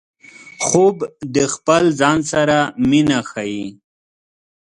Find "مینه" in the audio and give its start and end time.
2.89-3.19